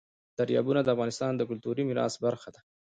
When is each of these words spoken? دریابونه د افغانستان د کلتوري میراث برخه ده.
دریابونه 0.37 0.81
د 0.83 0.87
افغانستان 0.95 1.31
د 1.35 1.41
کلتوري 1.49 1.83
میراث 1.89 2.13
برخه 2.25 2.49
ده. 2.55 2.61